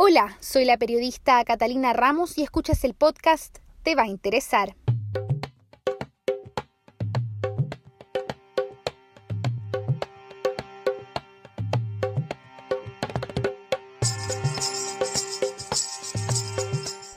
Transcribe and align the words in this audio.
Hola, 0.00 0.38
soy 0.38 0.64
la 0.64 0.76
periodista 0.76 1.44
Catalina 1.44 1.92
Ramos 1.92 2.38
y 2.38 2.44
escuchas 2.44 2.84
el 2.84 2.94
podcast 2.94 3.58
Te 3.82 3.96
va 3.96 4.04
a 4.04 4.06
interesar. 4.06 4.76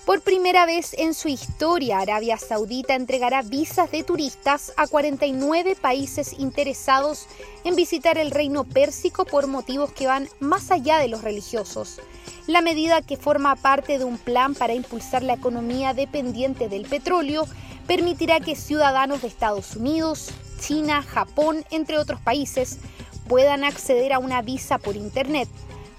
Por 0.08 0.22
primera 0.24 0.66
vez 0.66 0.96
en 0.98 1.14
su 1.14 1.28
historia, 1.28 2.00
Arabia 2.00 2.38
Saudita 2.38 2.96
entregará 2.96 3.44
visas 3.44 3.92
de 3.92 4.04
turistas 4.04 4.74
a 4.76 4.88
49 4.88 5.76
países 5.76 6.34
interesados 6.40 7.28
en 7.64 7.76
visitar 7.76 8.18
el 8.18 8.32
reino 8.32 8.64
pérsico 8.64 9.26
por 9.26 9.46
motivos 9.46 9.92
que 9.92 10.08
van 10.08 10.28
más 10.40 10.72
allá 10.72 10.98
de 10.98 11.10
los 11.10 11.22
religiosos. 11.22 12.02
La 12.48 12.62
medida 12.62 13.02
que 13.02 13.18
forma 13.18 13.56
parte 13.56 13.98
de 14.00 14.06
un 14.06 14.18
plan 14.18 14.56
para 14.56 14.74
impulsar 14.74 15.24
la 15.24 15.34
economía 15.34 15.94
dependiente 15.94 16.70
del 16.70 16.86
petróleo 16.86 17.46
permitirá 17.88 18.40
que 18.40 18.56
ciudadanos 18.56 19.22
de 19.22 19.28
Estados 19.28 19.76
Unidos, 19.76 20.32
China, 20.60 21.02
Japón, 21.02 21.66
entre 21.72 21.98
otros 21.98 22.20
países, 22.22 22.80
puedan 23.28 23.64
acceder 23.64 24.14
a 24.14 24.20
una 24.20 24.42
visa 24.42 24.78
por 24.78 24.96
Internet. 24.96 25.50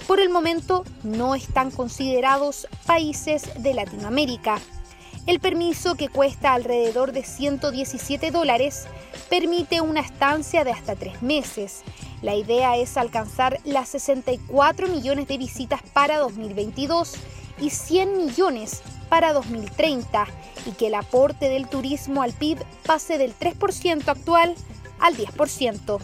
Por 0.06 0.20
el 0.20 0.30
momento 0.30 0.84
no 1.02 1.34
están 1.34 1.70
considerados 1.70 2.66
países 2.86 3.50
de 3.62 3.74
Latinoamérica. 3.74 4.58
El 5.26 5.38
permiso, 5.38 5.94
que 5.94 6.08
cuesta 6.08 6.52
alrededor 6.52 7.12
de 7.12 7.22
117 7.22 8.32
dólares, 8.32 8.86
permite 9.30 9.80
una 9.80 10.00
estancia 10.00 10.64
de 10.64 10.72
hasta 10.72 10.96
tres 10.96 11.22
meses. 11.22 11.82
La 12.22 12.36
idea 12.36 12.76
es 12.76 12.96
alcanzar 12.96 13.58
las 13.64 13.88
64 13.88 14.86
millones 14.86 15.26
de 15.26 15.38
visitas 15.38 15.82
para 15.92 16.18
2022 16.18 17.14
y 17.60 17.70
100 17.70 18.16
millones 18.16 18.82
para 19.08 19.32
2030 19.32 20.26
y 20.66 20.70
que 20.70 20.86
el 20.86 20.94
aporte 20.94 21.48
del 21.48 21.68
turismo 21.68 22.22
al 22.22 22.32
PIB 22.32 22.64
pase 22.86 23.18
del 23.18 23.36
3% 23.36 24.06
actual 24.08 24.54
al 25.00 25.16
10%. 25.16 25.98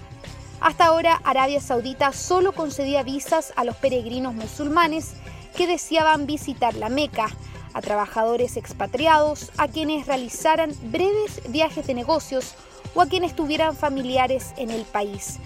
Hasta 0.61 0.87
ahora, 0.87 1.21
Arabia 1.23 1.61
Saudita 1.61 2.13
solo 2.13 2.51
concedía 2.51 3.05
visas 3.05 3.53
a 3.55 3.63
los 3.63 3.77
peregrinos 3.77 4.35
musulmanes 4.35 5.15
que 5.57 5.69
deseaban 5.69 6.27
visitar 6.27 6.75
la 6.75 6.89
Meca, 6.89 7.29
a 7.75 7.81
trabajadores 7.81 8.57
expatriados, 8.57 9.53
a 9.57 9.69
quienes 9.69 10.09
realizaran 10.09 10.73
breves 10.91 11.43
viajes 11.49 11.87
de 11.87 11.95
negocios 11.95 12.55
o 12.97 13.03
a 13.03 13.07
quienes 13.07 13.37
tuvieran 13.37 13.77
familiares 13.77 14.53
en 14.57 14.71
el 14.71 14.83
país. 14.83 15.39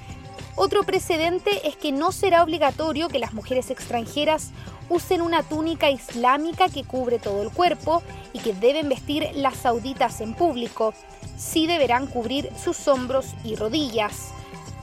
Otro 0.55 0.83
precedente 0.83 1.67
es 1.67 1.77
que 1.77 1.93
no 1.93 2.13
será 2.13 2.43
obligatorio 2.43 3.09
que 3.09 3.19
las 3.19 3.33
mujeres 3.33 3.71
extranjeras 3.71 4.51
usen 4.91 5.23
una 5.23 5.43
túnica 5.43 5.91
islámica 5.91 6.69
que 6.69 6.85
cubre 6.85 7.19
todo 7.19 7.43
el 7.43 7.51
cuerpo 7.51 8.03
y 8.35 8.41
que 8.41 8.53
deben 8.53 8.89
vestir 8.89 9.31
las 9.35 9.57
sauditas 9.57 10.21
en 10.21 10.35
público. 10.35 10.93
Sí 11.39 11.67
deberán 11.67 12.07
cubrir 12.07 12.51
sus 12.63 12.87
hombros 12.87 13.29
y 13.45 13.57
rodillas. 13.57 14.33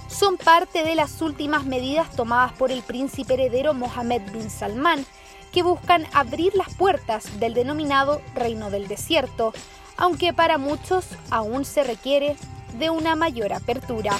Son 0.07 0.37
parte 0.37 0.83
de 0.83 0.95
las 0.95 1.21
últimas 1.21 1.65
medidas 1.65 2.09
tomadas 2.15 2.51
por 2.53 2.71
el 2.71 2.81
príncipe 2.81 3.35
heredero 3.35 3.75
Mohammed 3.75 4.23
bin 4.31 4.49
Salman, 4.49 5.05
que 5.51 5.61
buscan 5.61 6.07
abrir 6.13 6.55
las 6.55 6.73
puertas 6.73 7.39
del 7.39 7.53
denominado 7.53 8.21
Reino 8.33 8.71
del 8.71 8.87
Desierto, 8.87 9.53
aunque 9.97 10.33
para 10.33 10.57
muchos 10.57 11.05
aún 11.29 11.63
se 11.63 11.83
requiere 11.83 12.35
de 12.79 12.89
una 12.89 13.15
mayor 13.15 13.53
apertura. 13.53 14.17